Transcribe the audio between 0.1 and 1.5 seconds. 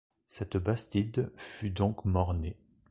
Cette bastide